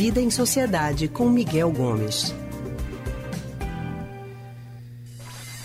Vida 0.00 0.18
em 0.18 0.30
Sociedade 0.30 1.08
com 1.08 1.28
Miguel 1.28 1.70
Gomes. 1.70 2.34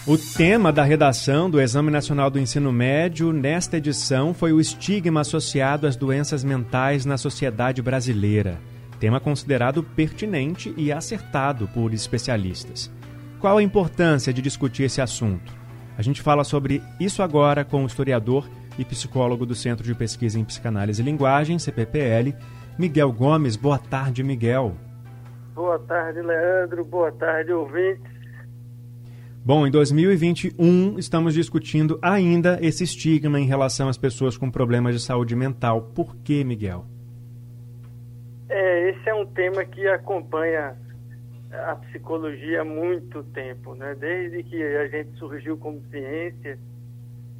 O 0.05 0.17
tema 0.17 0.73
da 0.73 0.83
redação 0.83 1.49
do 1.49 1.61
Exame 1.61 1.89
Nacional 1.89 2.29
do 2.29 2.37
Ensino 2.37 2.69
Médio 2.69 3.31
nesta 3.31 3.77
edição 3.77 4.33
foi 4.33 4.51
o 4.51 4.59
estigma 4.59 5.21
associado 5.21 5.87
às 5.87 5.95
doenças 5.95 6.43
mentais 6.43 7.05
na 7.05 7.17
sociedade 7.17 7.81
brasileira. 7.81 8.59
Tema 8.99 9.21
considerado 9.21 9.81
pertinente 9.81 10.73
e 10.75 10.91
acertado 10.91 11.69
por 11.69 11.93
especialistas. 11.93 12.91
Qual 13.39 13.57
a 13.57 13.63
importância 13.63 14.33
de 14.33 14.41
discutir 14.41 14.83
esse 14.83 14.99
assunto? 14.99 15.53
A 15.97 16.01
gente 16.01 16.21
fala 16.21 16.43
sobre 16.43 16.83
isso 16.99 17.23
agora 17.23 17.63
com 17.63 17.85
o 17.85 17.87
historiador 17.87 18.49
e 18.77 18.85
psicólogo 18.85 19.45
do 19.45 19.55
Centro 19.55 19.83
de 19.83 19.95
Pesquisa 19.95 20.39
em 20.39 20.43
Psicanálise 20.43 21.01
e 21.01 21.05
Linguagem, 21.05 21.59
CPPL, 21.59 22.35
Miguel 22.77 23.11
Gomes. 23.11 23.55
Boa 23.55 23.77
tarde, 23.77 24.23
Miguel. 24.23 24.75
Boa 25.53 25.79
tarde, 25.79 26.21
Leandro. 26.21 26.83
Boa 26.83 27.11
tarde, 27.11 27.51
ouvintes. 27.51 28.15
Bom, 29.45 29.67
em 29.67 29.69
2021 29.71 30.97
estamos 30.97 31.33
discutindo 31.35 31.99
ainda 32.01 32.57
esse 32.61 32.83
estigma 32.83 33.39
em 33.39 33.45
relação 33.45 33.87
às 33.87 33.97
pessoas 33.97 34.35
com 34.35 34.49
problemas 34.49 34.95
de 34.95 35.01
saúde 35.01 35.35
mental. 35.35 35.91
Por 35.93 36.15
que, 36.17 36.43
Miguel? 36.43 36.83
É, 38.49 38.89
esse 38.89 39.07
é 39.07 39.13
um 39.13 39.25
tema 39.25 39.63
que 39.63 39.87
acompanha 39.87 40.75
a 41.51 41.75
psicologia 41.75 42.61
há 42.61 42.65
muito 42.65 43.23
tempo, 43.25 43.75
né? 43.75 43.95
Desde 43.95 44.43
que 44.43 44.61
a 44.61 44.87
gente 44.87 45.17
surgiu 45.17 45.57
como 45.57 45.79
ciência, 45.91 46.57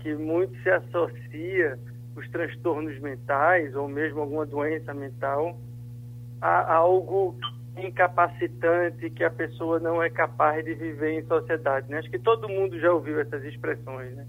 que 0.06 0.14
muito 0.14 0.56
se 0.62 0.70
associa 0.70 1.80
os 2.16 2.30
transtornos 2.30 3.00
mentais 3.00 3.74
ou 3.74 3.88
mesmo 3.88 4.22
alguma 4.22 4.46
doença 4.46 4.94
mental 4.94 5.60
a 6.40 6.76
algo 6.76 7.36
incapacitante 7.76 9.10
que 9.10 9.24
a 9.24 9.32
pessoa 9.32 9.80
não 9.80 10.04
é 10.04 10.12
capaz 10.12 10.64
de 10.64 10.76
viver 10.76 11.20
em 11.20 11.26
sociedade. 11.26 11.90
Né? 11.90 11.98
Acho 11.98 12.12
que 12.12 12.20
todo 12.20 12.48
mundo 12.48 12.80
já 12.80 12.94
ouviu 12.94 13.20
essas 13.20 13.44
expressões, 13.46 14.16
né? 14.16 14.28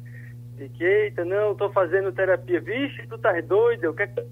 De 0.56 0.70
que, 0.70 0.82
eita, 0.82 1.26
não, 1.26 1.52
estou 1.52 1.70
fazendo 1.70 2.10
terapia. 2.10 2.58
Vixe, 2.58 3.06
tu 3.06 3.18
tá 3.18 3.38
doido, 3.42 3.84
eu 3.84 3.92
quero... 3.92 4.26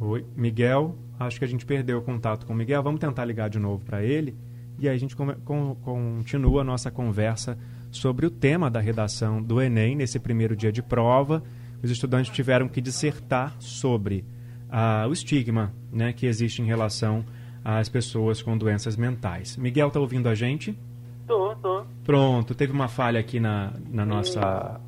Oi, 0.00 0.24
Miguel, 0.36 0.94
acho 1.18 1.40
que 1.40 1.44
a 1.44 1.48
gente 1.48 1.66
perdeu 1.66 1.98
o 1.98 2.02
contato 2.02 2.46
com 2.46 2.52
o 2.52 2.56
Miguel. 2.56 2.80
Vamos 2.80 3.00
tentar 3.00 3.24
ligar 3.24 3.50
de 3.50 3.58
novo 3.58 3.84
para 3.84 4.04
ele 4.04 4.36
e 4.78 4.88
aí 4.88 4.94
a 4.94 4.98
gente 4.98 5.16
com, 5.16 5.74
continua 5.74 6.60
a 6.60 6.64
nossa 6.64 6.92
conversa 6.92 7.58
sobre 7.90 8.26
o 8.26 8.30
tema 8.30 8.70
da 8.70 8.80
redação 8.80 9.42
do 9.42 9.60
Enem 9.60 9.96
nesse 9.96 10.18
primeiro 10.18 10.56
dia 10.56 10.72
de 10.72 10.82
prova. 10.82 11.42
Os 11.82 11.90
estudantes 11.90 12.32
tiveram 12.32 12.68
que 12.68 12.80
dissertar 12.80 13.54
sobre 13.58 14.24
ah, 14.70 15.06
o 15.08 15.12
estigma 15.12 15.72
né, 15.92 16.12
que 16.12 16.26
existe 16.26 16.60
em 16.60 16.66
relação 16.66 17.24
às 17.64 17.88
pessoas 17.88 18.42
com 18.42 18.56
doenças 18.56 18.96
mentais. 18.96 19.56
Miguel, 19.56 19.88
está 19.88 20.00
ouvindo 20.00 20.28
a 20.28 20.34
gente? 20.34 20.78
Tô, 21.26 21.54
tô. 21.56 21.84
Pronto, 22.04 22.54
teve 22.54 22.72
uma 22.72 22.88
falha 22.88 23.20
aqui 23.20 23.38
na, 23.38 23.72
na, 23.90 24.04
nossa, 24.04 24.80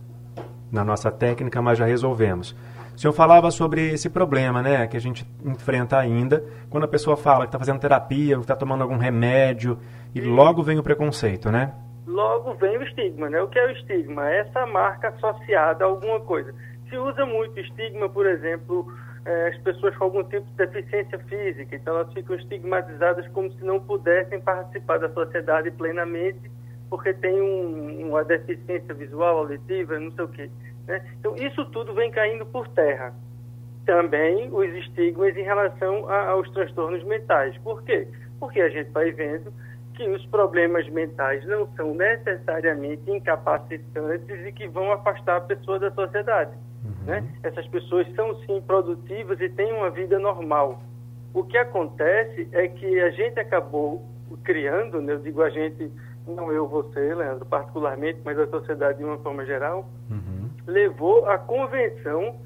na 0.71 0.85
nossa 0.85 1.11
técnica, 1.11 1.61
mas 1.61 1.79
já 1.79 1.85
resolvemos. 1.85 2.55
O 2.95 2.99
senhor 3.01 3.13
falava 3.13 3.51
sobre 3.51 3.93
esse 3.93 4.11
problema, 4.11 4.63
né, 4.63 4.87
que 4.87 4.97
a 4.97 5.01
gente 5.01 5.27
enfrenta 5.45 5.99
ainda, 5.99 6.45
quando 6.69 6.85
a 6.85 6.89
pessoa 6.89 7.17
fala 7.17 7.41
que 7.41 7.49
está 7.49 7.59
fazendo 7.59 7.79
terapia, 7.79 8.37
que 8.37 8.43
está 8.43 8.57
tomando 8.57 8.83
algum 8.83 8.99
remédio, 8.99 9.79
e 10.15 10.21
logo 10.21 10.63
vem 10.63 10.79
o 10.79 10.83
preconceito, 10.83 11.51
né? 11.51 11.73
Logo 12.07 12.55
vem 12.55 12.79
o 12.79 12.83
estigma, 12.83 13.29
né? 13.29 13.41
O 13.43 13.49
que 13.49 13.59
é 13.59 13.67
o 13.67 13.71
estigma? 13.71 14.29
É 14.29 14.39
essa 14.41 14.67
marca 14.67 15.09
associada 15.09 15.85
a 15.85 15.89
alguma 15.89 16.21
coisa. 16.21 16.55
Se 16.89 16.97
usa 16.97 17.25
muito 17.25 17.59
estigma, 17.61 18.09
por 18.09 18.27
exemplo, 18.27 18.87
é, 19.25 19.49
as 19.49 19.59
pessoas 19.59 19.97
com 19.97 20.05
algum 20.05 20.25
tipo 20.25 20.47
de 20.47 20.67
deficiência 20.67 21.19
física, 21.21 21.77
então 21.77 21.95
elas 21.95 22.13
ficam 22.13 22.35
estigmatizadas 22.37 23.29
como 23.29 23.53
se 23.53 23.65
não 23.65 23.79
pudessem 23.79 24.41
participar 24.41 24.99
da 24.99 25.09
sociedade 25.11 25.71
plenamente 25.71 26.51
porque 26.91 27.15
tem 27.15 27.41
um, 27.41 28.09
uma 28.09 28.25
deficiência 28.25 28.93
visual, 28.93 29.39
auditiva, 29.39 29.99
não 29.99 30.11
sei 30.11 30.25
o 30.25 30.29
quê. 30.29 30.51
Né? 30.89 31.01
Então, 31.21 31.37
isso 31.37 31.65
tudo 31.67 31.95
vem 31.95 32.11
caindo 32.11 32.45
por 32.45 32.67
terra. 32.69 33.15
Também 33.87 34.53
os 34.53 34.69
estigmas 34.75 35.35
em 35.37 35.43
relação 35.43 36.09
a, 36.09 36.31
aos 36.31 36.51
transtornos 36.51 37.03
mentais. 37.05 37.57
Por 37.59 37.83
quê? 37.85 38.09
Porque 38.41 38.61
a 38.61 38.69
gente 38.69 38.91
vai 38.91 39.13
vendo 39.13 39.53
que 40.01 40.09
os 40.09 40.25
problemas 40.27 40.89
mentais 40.89 41.45
não 41.45 41.69
são 41.77 41.93
necessariamente 41.93 43.03
incapacitantes 43.11 44.47
e 44.47 44.51
que 44.51 44.67
vão 44.67 44.91
afastar 44.93 45.37
a 45.37 45.41
pessoa 45.43 45.79
da 45.79 45.91
sociedade. 45.91 46.53
Uhum. 46.83 47.07
Né? 47.07 47.29
Essas 47.43 47.67
pessoas 47.69 48.11
são 48.15 48.35
sim 48.47 48.63
produtivas 48.63 49.39
e 49.43 49.51
têm 49.51 49.71
uma 49.75 49.91
vida 49.91 50.19
normal. 50.19 50.83
O 51.35 51.45
que 51.45 51.59
acontece 51.59 52.49
é 52.53 52.67
que 52.67 52.99
a 52.99 53.11
gente 53.11 53.39
acabou 53.39 54.03
criando, 54.43 55.03
né? 55.03 55.13
eu 55.13 55.19
digo 55.19 55.43
a 55.43 55.51
gente, 55.51 55.93
não 56.27 56.51
eu, 56.51 56.67
você, 56.67 57.15
Leandro, 57.15 57.45
particularmente, 57.45 58.21
mas 58.25 58.39
a 58.39 58.47
sociedade 58.47 58.99
de 58.99 59.05
uma 59.05 59.19
forma 59.19 59.45
geral, 59.45 59.87
uhum. 60.11 60.49
levou 60.67 61.27
à 61.27 61.37
convenção 61.37 62.37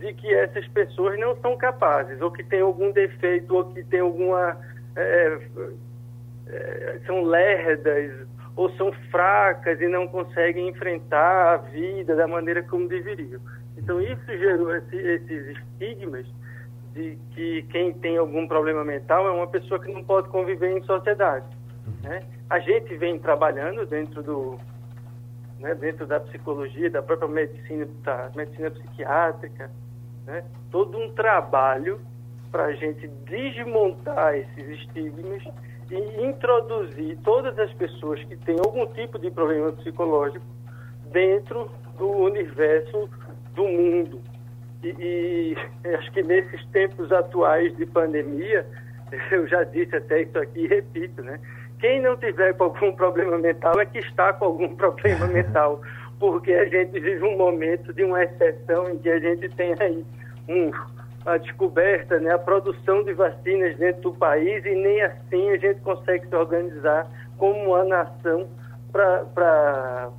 de 0.00 0.12
que 0.12 0.34
essas 0.34 0.66
pessoas 0.68 1.16
não 1.20 1.36
são 1.36 1.56
capazes, 1.56 2.20
ou 2.20 2.32
que 2.32 2.42
têm 2.42 2.62
algum 2.62 2.90
defeito, 2.90 3.54
ou 3.54 3.64
que 3.66 3.84
têm 3.84 4.00
alguma. 4.00 4.58
É, 4.96 5.38
é, 5.56 5.70
são 7.06 7.22
lerdas, 7.22 8.26
ou 8.54 8.70
são 8.76 8.92
fracas 9.10 9.80
e 9.80 9.86
não 9.86 10.08
conseguem 10.08 10.68
enfrentar 10.68 11.54
a 11.54 11.56
vida 11.58 12.16
da 12.16 12.26
maneira 12.26 12.62
como 12.62 12.88
deveriam. 12.88 13.40
Então, 13.76 14.00
isso 14.00 14.26
gerou 14.26 14.74
esse, 14.74 14.96
esses 14.96 15.56
estigmas 15.58 16.26
de 16.94 17.18
que 17.32 17.62
quem 17.64 17.92
tem 17.92 18.16
algum 18.16 18.48
problema 18.48 18.82
mental 18.82 19.28
é 19.28 19.30
uma 19.30 19.46
pessoa 19.46 19.78
que 19.78 19.92
não 19.92 20.02
pode 20.02 20.30
conviver 20.30 20.74
em 20.74 20.82
sociedade. 20.84 21.46
Né? 22.02 22.22
A 22.48 22.58
gente 22.58 22.96
vem 22.96 23.18
trabalhando 23.18 23.84
dentro 23.84 24.22
do 24.22 24.58
né, 25.60 25.74
dentro 25.74 26.06
da 26.06 26.20
psicologia, 26.20 26.90
da 26.90 27.02
própria 27.02 27.28
medicina, 27.28 27.86
da 28.02 28.30
medicina 28.34 28.70
psiquiátrica, 28.70 29.70
né, 30.26 30.44
todo 30.70 30.98
um 30.98 31.10
trabalho 31.14 32.00
para 32.50 32.66
a 32.66 32.72
gente 32.72 33.08
desmontar 33.24 34.34
esses 34.34 34.68
estigmas 34.80 35.42
introduzir 35.94 37.18
todas 37.24 37.58
as 37.58 37.72
pessoas 37.74 38.22
que 38.24 38.36
têm 38.36 38.56
algum 38.58 38.86
tipo 38.88 39.18
de 39.18 39.30
problema 39.30 39.72
psicológico 39.72 40.44
dentro 41.12 41.70
do 41.96 42.08
universo 42.08 43.08
do 43.54 43.64
mundo. 43.64 44.20
E, 44.82 44.88
e 44.98 45.56
acho 45.94 46.10
que 46.12 46.22
nesses 46.22 46.64
tempos 46.66 47.10
atuais 47.12 47.76
de 47.76 47.86
pandemia, 47.86 48.66
eu 49.30 49.46
já 49.46 49.64
disse 49.64 49.94
até 49.96 50.22
isso 50.22 50.38
aqui 50.38 50.64
e 50.64 50.66
repito, 50.66 51.22
né? 51.22 51.38
Quem 51.78 52.00
não 52.00 52.16
tiver 52.16 52.54
com 52.54 52.64
algum 52.64 52.92
problema 52.92 53.38
mental 53.38 53.78
é 53.80 53.86
que 53.86 53.98
está 53.98 54.32
com 54.32 54.46
algum 54.46 54.74
problema 54.76 55.26
mental, 55.26 55.80
porque 56.18 56.52
a 56.52 56.64
gente 56.64 56.98
vive 56.98 57.22
um 57.22 57.36
momento 57.36 57.92
de 57.92 58.02
uma 58.02 58.22
exceção 58.24 58.90
em 58.90 58.98
que 58.98 59.10
a 59.10 59.18
gente 59.18 59.48
tem 59.50 59.74
aí 59.78 60.04
um, 60.48 60.70
a 61.26 61.38
descoberta, 61.38 62.20
né, 62.20 62.32
a 62.32 62.38
produção 62.38 63.02
de 63.02 63.12
vacinas 63.12 63.76
dentro 63.76 64.02
do 64.02 64.12
país 64.12 64.64
e 64.64 64.74
nem 64.74 65.02
assim 65.02 65.50
a 65.50 65.56
gente 65.56 65.80
consegue 65.80 66.28
se 66.28 66.34
organizar 66.36 67.06
como 67.36 67.74
uma 67.74 67.84
nação 67.84 68.48
para 68.92 70.10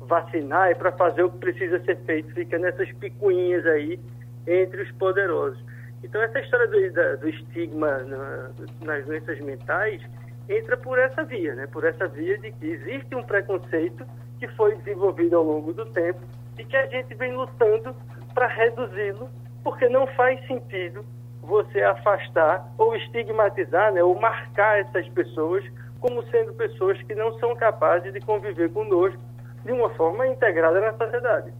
vacinar 0.00 0.70
e 0.70 0.74
para 0.74 0.90
fazer 0.92 1.22
o 1.22 1.30
que 1.30 1.38
precisa 1.38 1.78
ser 1.84 1.98
feito. 2.04 2.32
Fica 2.32 2.58
nessas 2.58 2.90
picuinhas 2.92 3.64
aí 3.66 4.00
entre 4.46 4.82
os 4.82 4.90
poderosos. 4.92 5.62
Então, 6.02 6.20
essa 6.22 6.40
história 6.40 6.66
do, 6.66 7.18
do 7.20 7.28
estigma 7.28 7.98
na, 7.98 8.50
nas 8.82 9.04
doenças 9.06 9.38
mentais 9.40 10.02
entra 10.48 10.76
por 10.76 10.98
essa 10.98 11.24
via, 11.24 11.54
né? 11.54 11.66
por 11.66 11.84
essa 11.84 12.06
via 12.08 12.38
de 12.38 12.52
que 12.52 12.66
existe 12.66 13.14
um 13.14 13.22
preconceito 13.22 14.04
que 14.38 14.48
foi 14.48 14.76
desenvolvido 14.76 15.36
ao 15.36 15.42
longo 15.42 15.72
do 15.72 15.86
tempo 15.86 16.20
e 16.58 16.64
que 16.64 16.76
a 16.76 16.86
gente 16.86 17.14
vem 17.14 17.34
lutando 17.34 17.94
para 18.34 18.46
reduzi-lo, 18.46 19.30
porque 19.64 19.88
não 19.88 20.06
faz 20.08 20.46
sentido 20.46 21.04
você 21.42 21.82
afastar 21.82 22.72
ou 22.78 22.94
estigmatizar, 22.94 23.92
né, 23.92 24.02
ou 24.02 24.18
marcar 24.20 24.78
essas 24.78 25.08
pessoas 25.08 25.64
como 26.00 26.22
sendo 26.24 26.52
pessoas 26.52 27.00
que 27.02 27.14
não 27.14 27.38
são 27.38 27.56
capazes 27.56 28.12
de 28.12 28.20
conviver 28.20 28.70
conosco 28.70 29.20
de 29.64 29.72
uma 29.72 29.88
forma 29.90 30.26
integrada 30.26 30.80
na 30.80 30.92
sociedade. 30.92 31.52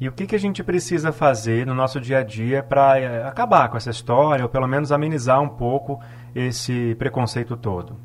E 0.00 0.08
o 0.08 0.12
que, 0.12 0.26
que 0.26 0.34
a 0.34 0.38
gente 0.38 0.62
precisa 0.62 1.12
fazer 1.12 1.66
no 1.66 1.74
nosso 1.74 2.00
dia 2.00 2.18
a 2.18 2.22
dia 2.22 2.62
para 2.62 2.98
é, 2.98 3.24
acabar 3.24 3.68
com 3.68 3.76
essa 3.76 3.90
história, 3.90 4.42
ou 4.44 4.48
pelo 4.48 4.66
menos 4.66 4.92
amenizar 4.92 5.40
um 5.40 5.48
pouco 5.48 6.00
esse 6.34 6.94
preconceito 6.96 7.56
todo? 7.56 7.96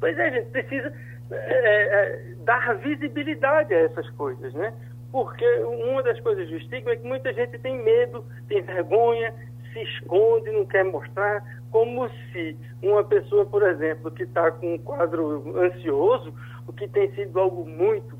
Pois 0.00 0.18
é, 0.18 0.28
a 0.28 0.30
gente 0.30 0.50
precisa 0.50 0.92
é, 1.30 1.34
é, 1.34 2.34
dar 2.44 2.76
visibilidade 2.76 3.72
a 3.72 3.78
essas 3.78 4.08
coisas, 4.10 4.52
né? 4.52 4.74
Porque 5.14 5.46
uma 5.60 6.02
das 6.02 6.18
coisas 6.18 6.48
do 6.48 6.56
estigma 6.56 6.90
é 6.90 6.96
que 6.96 7.06
muita 7.06 7.32
gente 7.32 7.56
tem 7.60 7.80
medo, 7.80 8.24
tem 8.48 8.60
vergonha, 8.62 9.32
se 9.72 9.80
esconde, 9.80 10.50
não 10.50 10.66
quer 10.66 10.84
mostrar, 10.84 11.40
como 11.70 12.08
se 12.32 12.56
uma 12.82 13.04
pessoa, 13.04 13.46
por 13.46 13.62
exemplo, 13.62 14.10
que 14.10 14.24
está 14.24 14.50
com 14.50 14.74
um 14.74 14.78
quadro 14.78 15.56
ansioso, 15.56 16.34
o 16.66 16.72
que 16.72 16.88
tem 16.88 17.14
sido 17.14 17.38
algo 17.38 17.64
muito, 17.64 18.18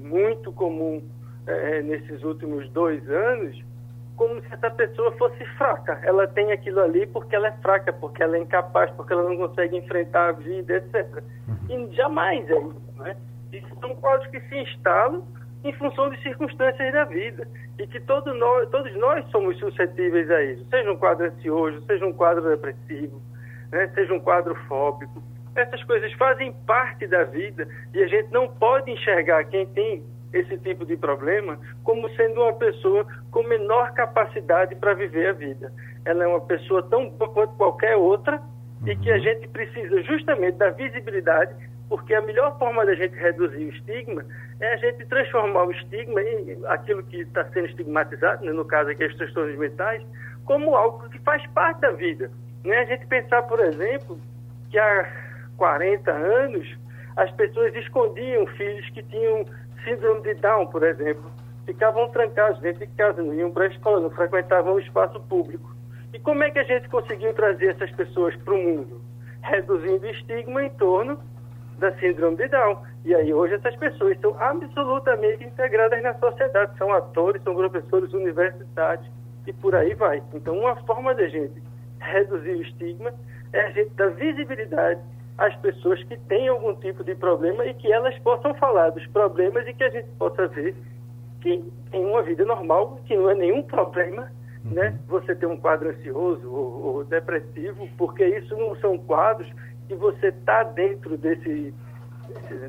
muito 0.00 0.52
comum 0.52 1.02
é, 1.44 1.82
nesses 1.82 2.22
últimos 2.22 2.70
dois 2.70 3.02
anos, 3.10 3.60
como 4.14 4.40
se 4.40 4.54
essa 4.54 4.70
pessoa 4.70 5.10
fosse 5.18 5.44
fraca. 5.56 5.98
Ela 6.04 6.28
tem 6.28 6.52
aquilo 6.52 6.78
ali 6.78 7.04
porque 7.08 7.34
ela 7.34 7.48
é 7.48 7.52
fraca, 7.60 7.92
porque 7.92 8.22
ela 8.22 8.36
é 8.36 8.40
incapaz, 8.40 8.92
porque 8.92 9.12
ela 9.12 9.28
não 9.28 9.36
consegue 9.36 9.76
enfrentar 9.76 10.28
a 10.28 10.32
vida, 10.32 10.76
etc. 10.76 11.20
Uhum. 11.48 11.88
E 11.90 11.96
jamais 11.96 12.48
é 12.48 12.56
isso, 12.60 12.92
né? 12.96 13.16
Isso 13.52 13.76
são 13.80 13.96
quadros 13.96 14.30
que 14.30 14.38
se 14.42 14.54
instalam 14.54 15.26
em 15.64 15.72
função 15.72 16.10
de 16.10 16.22
circunstâncias 16.22 16.92
da 16.92 17.04
vida 17.04 17.48
e 17.78 17.86
que 17.86 18.00
todos 18.00 18.36
nós, 18.38 18.68
todos 18.70 18.94
nós 18.96 19.28
somos 19.30 19.58
suscetíveis 19.58 20.30
a 20.30 20.42
isso, 20.44 20.64
seja 20.70 20.90
um 20.90 20.96
quadro 20.96 21.26
ansioso, 21.26 21.84
seja 21.86 22.06
um 22.06 22.12
quadro 22.12 22.48
depressivo, 22.48 23.20
né? 23.72 23.88
seja 23.94 24.14
um 24.14 24.20
quadro 24.20 24.54
fóbico. 24.66 25.22
Essas 25.56 25.82
coisas 25.84 26.12
fazem 26.12 26.52
parte 26.66 27.06
da 27.06 27.24
vida 27.24 27.66
e 27.92 28.02
a 28.02 28.06
gente 28.06 28.32
não 28.32 28.46
pode 28.46 28.90
enxergar 28.90 29.44
quem 29.44 29.66
tem 29.66 30.04
esse 30.32 30.58
tipo 30.58 30.84
de 30.84 30.96
problema 30.96 31.58
como 31.82 32.08
sendo 32.10 32.42
uma 32.42 32.52
pessoa 32.52 33.06
com 33.30 33.42
menor 33.42 33.92
capacidade 33.94 34.74
para 34.76 34.94
viver 34.94 35.28
a 35.28 35.32
vida. 35.32 35.72
Ela 36.04 36.24
é 36.24 36.26
uma 36.26 36.40
pessoa 36.40 36.82
tão 36.82 37.08
boa 37.10 37.30
quanto 37.32 37.54
qualquer 37.54 37.96
outra 37.96 38.40
e 38.86 38.94
que 38.94 39.10
a 39.10 39.14
uhum. 39.14 39.20
gente 39.20 39.48
precisa 39.48 40.02
justamente 40.02 40.56
da 40.56 40.70
visibilidade, 40.70 41.54
porque 41.88 42.14
a 42.14 42.20
melhor 42.20 42.58
forma 42.58 42.84
da 42.84 42.94
gente 42.94 43.14
reduzir 43.16 43.64
o 43.64 43.68
estigma 43.70 44.24
é 44.60 44.74
a 44.74 44.76
gente 44.76 45.06
transformar 45.06 45.64
o 45.64 45.70
estigma 45.70 46.20
em 46.22 46.58
aquilo 46.66 47.02
que 47.04 47.22
está 47.22 47.44
sendo 47.46 47.66
estigmatizado, 47.66 48.44
né, 48.44 48.52
no 48.52 48.64
caso 48.64 48.90
aqui, 48.90 49.04
os 49.04 49.16
transtornos 49.16 49.56
mentais, 49.58 50.02
como 50.44 50.76
algo 50.76 51.08
que 51.08 51.18
faz 51.20 51.46
parte 51.48 51.80
da 51.80 51.90
vida. 51.92 52.30
Né? 52.64 52.78
A 52.78 52.84
gente 52.84 53.06
pensar, 53.06 53.42
por 53.42 53.60
exemplo, 53.60 54.18
que 54.70 54.78
há 54.78 55.10
40 55.56 56.10
anos 56.10 56.76
as 57.16 57.30
pessoas 57.32 57.74
escondiam 57.74 58.46
filhos 58.48 58.88
que 58.90 59.02
tinham 59.04 59.44
síndrome 59.84 60.22
de 60.22 60.34
Down, 60.34 60.66
por 60.66 60.82
exemplo, 60.82 61.30
ficavam 61.64 62.08
trancados 62.10 62.60
dentro 62.60 62.86
de 62.86 62.92
casa, 62.94 63.22
não 63.22 63.34
iam 63.34 63.50
para 63.50 63.64
a 63.64 63.68
escola, 63.68 64.00
não 64.00 64.10
frequentavam 64.10 64.74
o 64.74 64.80
espaço 64.80 65.20
público. 65.22 65.74
E 66.12 66.18
como 66.18 66.42
é 66.42 66.50
que 66.50 66.58
a 66.58 66.64
gente 66.64 66.88
conseguiu 66.88 67.32
trazer 67.34 67.68
essas 67.68 67.90
pessoas 67.92 68.34
para 68.36 68.54
o 68.54 68.58
mundo? 68.58 69.00
Reduzindo 69.42 70.06
o 70.06 70.10
estigma 70.10 70.64
em 70.64 70.70
torno 70.70 71.18
da 71.78 71.92
síndrome 71.98 72.36
de 72.36 72.48
Down. 72.48 72.78
E 73.04 73.14
aí 73.14 73.32
hoje 73.32 73.54
essas 73.54 73.76
pessoas 73.76 74.18
são 74.20 74.36
absolutamente 74.40 75.44
integradas 75.44 76.02
na 76.02 76.14
sociedade, 76.14 76.76
são 76.76 76.92
atores, 76.92 77.42
são 77.42 77.54
professores 77.54 78.12
universitários 78.12 79.06
e 79.46 79.52
por 79.52 79.74
aí 79.74 79.94
vai. 79.94 80.22
Então 80.34 80.58
uma 80.58 80.76
forma 80.84 81.14
da 81.14 81.26
gente 81.28 81.62
reduzir 82.00 82.50
o 82.50 82.62
estigma 82.62 83.12
é 83.52 83.60
a 83.60 83.70
gente 83.70 83.90
dar 83.94 84.10
visibilidade 84.10 85.00
as 85.38 85.54
pessoas 85.56 86.02
que 86.02 86.16
têm 86.16 86.48
algum 86.48 86.74
tipo 86.74 87.04
de 87.04 87.14
problema 87.14 87.64
e 87.64 87.72
que 87.72 87.90
elas 87.92 88.18
possam 88.18 88.52
falar 88.54 88.90
dos 88.90 89.06
problemas 89.06 89.66
e 89.68 89.72
que 89.72 89.84
a 89.84 89.90
gente 89.90 90.08
possa 90.18 90.48
ver 90.48 90.74
que 91.40 91.64
tem 91.92 92.04
uma 92.04 92.22
vida 92.22 92.44
normal, 92.44 93.00
que 93.06 93.16
não 93.16 93.30
é 93.30 93.34
nenhum 93.36 93.62
problema, 93.62 94.28
uhum. 94.64 94.72
né? 94.72 94.98
Você 95.06 95.36
ter 95.36 95.46
um 95.46 95.56
quadro 95.56 95.90
ansioso 95.90 96.52
ou, 96.52 96.96
ou, 96.96 97.04
depressivo, 97.04 97.88
porque 97.96 98.24
isso 98.26 98.56
não 98.56 98.74
são 98.76 98.98
quadros 98.98 99.48
que 99.88 99.94
você 99.94 100.28
está 100.28 100.62
dentro 100.62 101.16
desse, 101.16 101.74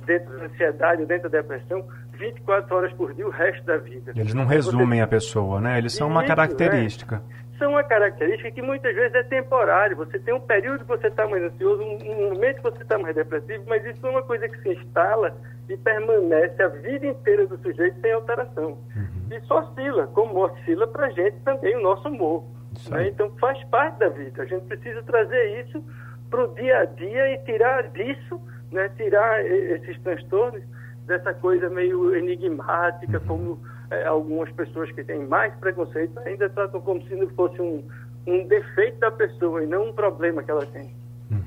dentro 0.05 0.37
da 0.37 0.45
ansiedade, 0.45 1.05
dentro 1.05 1.29
da 1.29 1.41
depressão, 1.41 1.85
24 2.17 2.75
horas 2.75 2.93
por 2.93 3.13
dia 3.13 3.27
o 3.27 3.29
resto 3.29 3.63
da 3.65 3.77
vida. 3.77 4.13
Eles 4.15 4.33
não 4.33 4.45
resumem 4.45 4.99
você... 4.99 5.03
a 5.03 5.07
pessoa, 5.07 5.61
né? 5.61 5.77
Eles 5.77 5.93
são 5.93 6.07
uma 6.07 6.23
característica. 6.23 7.21
É 7.35 7.39
são 7.59 7.71
uma 7.71 7.83
característica 7.83 8.49
que 8.49 8.61
muitas 8.61 8.95
vezes 8.95 9.13
é 9.13 9.23
temporária. 9.23 9.95
Você 9.97 10.17
tem 10.17 10.33
um 10.33 10.39
período 10.39 10.79
que 10.79 10.87
você 10.87 11.07
está 11.07 11.27
mais 11.27 11.43
ansioso, 11.43 11.83
um, 11.83 12.29
momento 12.29 12.55
que 12.55 12.63
você 12.63 12.81
está 12.81 12.97
mais 12.97 13.13
depressivo, 13.13 13.65
mas 13.67 13.85
isso 13.85 14.07
é 14.07 14.09
uma 14.09 14.23
coisa 14.23 14.47
que 14.47 14.61
se 14.61 14.69
instala 14.69 15.35
e 15.67 15.77
permanece 15.77 16.63
a 16.63 16.69
vida 16.69 17.05
inteira 17.05 17.45
do 17.45 17.57
sujeito 17.59 17.99
sem 17.99 18.13
alteração. 18.13 18.77
Uhum. 18.95 19.37
Isso 19.37 19.53
oscila, 19.53 20.07
como 20.07 20.39
oscila 20.39 20.87
para 20.87 21.07
a 21.07 21.09
gente 21.09 21.37
também 21.41 21.75
o 21.75 21.81
nosso 21.81 22.07
humor. 22.07 22.45
Né? 22.89 23.09
Então 23.09 23.29
faz 23.39 23.61
parte 23.65 23.99
da 23.99 24.07
vida. 24.07 24.41
A 24.41 24.45
gente 24.45 24.65
precisa 24.65 25.03
trazer 25.03 25.61
isso 25.61 25.83
para 26.29 26.43
o 26.43 26.53
dia 26.55 26.79
a 26.79 26.85
dia 26.85 27.33
e 27.33 27.37
tirar 27.39 27.89
disso, 27.89 28.39
né? 28.71 28.89
tirar 28.97 29.45
esses 29.45 29.99
transtornos 30.01 30.61
dessa 31.05 31.33
coisa 31.33 31.69
meio 31.69 32.15
enigmática, 32.15 33.19
uhum. 33.19 33.25
como 33.25 33.59
é, 33.89 34.05
algumas 34.05 34.51
pessoas 34.51 34.91
que 34.91 35.03
têm 35.03 35.25
mais 35.25 35.53
preconceito 35.55 36.17
ainda 36.19 36.47
tratam 36.49 36.79
como 36.81 37.01
se 37.01 37.27
fosse 37.35 37.59
um, 37.59 37.83
um 38.27 38.45
defeito 38.47 38.99
da 38.99 39.11
pessoa 39.11 39.63
e 39.63 39.67
não 39.67 39.89
um 39.89 39.93
problema 39.93 40.43
que 40.43 40.51
ela 40.51 40.65
tem. 40.67 40.93
Uhum. 41.31 41.41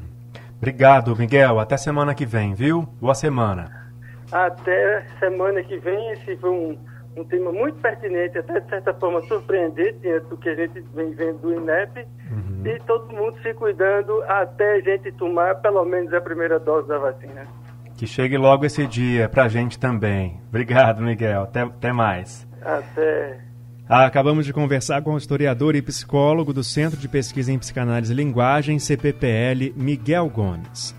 Obrigado, 0.56 1.16
Miguel. 1.16 1.60
Até 1.60 1.76
semana 1.76 2.14
que 2.14 2.26
vem, 2.26 2.54
viu? 2.54 2.88
Boa 3.00 3.14
semana. 3.14 3.92
Até 4.32 5.06
semana 5.20 5.62
que 5.62 5.76
vem. 5.78 6.10
Esse 6.12 6.36
foi 6.36 6.50
um, 6.50 6.78
um 7.16 7.24
tema 7.24 7.52
muito 7.52 7.78
pertinente, 7.80 8.38
até 8.38 8.60
de 8.60 8.68
certa 8.68 8.94
forma 8.94 9.20
surpreendente, 9.22 9.98
diante 10.00 10.26
do 10.28 10.36
que 10.36 10.48
a 10.48 10.54
gente 10.54 10.80
vem 10.94 11.10
vendo 11.12 11.38
do 11.38 11.54
INEP. 11.54 12.06
Uhum. 12.30 12.66
E 12.66 12.78
todo 12.80 13.12
mundo 13.14 13.36
se 13.42 13.52
cuidando 13.54 14.22
até 14.22 14.76
a 14.76 14.80
gente 14.80 15.12
tomar 15.12 15.56
pelo 15.56 15.84
menos 15.84 16.12
a 16.14 16.20
primeira 16.20 16.58
dose 16.58 16.88
da 16.88 16.98
vacina. 16.98 17.46
Que 17.96 18.06
chegue 18.06 18.36
logo 18.36 18.64
esse 18.64 18.86
dia 18.86 19.28
para 19.28 19.44
a 19.44 19.48
gente 19.48 19.78
também. 19.78 20.40
Obrigado, 20.48 21.02
Miguel. 21.02 21.42
Até, 21.42 21.60
até 21.62 21.92
mais. 21.92 22.46
Até. 22.62 23.38
Ah, 23.88 24.06
acabamos 24.06 24.46
de 24.46 24.52
conversar 24.52 25.02
com 25.02 25.14
o 25.14 25.18
historiador 25.18 25.76
e 25.76 25.82
psicólogo 25.82 26.52
do 26.52 26.64
Centro 26.64 26.98
de 26.98 27.08
Pesquisa 27.08 27.52
em 27.52 27.58
Psicanálise 27.58 28.12
e 28.12 28.16
Linguagem, 28.16 28.78
CPPL, 28.78 29.74
Miguel 29.76 30.28
Gomes. 30.30 30.96